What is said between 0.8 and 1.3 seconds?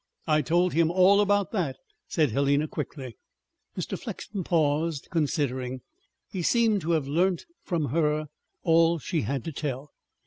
all